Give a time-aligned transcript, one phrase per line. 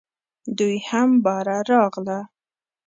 [0.57, 2.19] دوی هم باره راغله.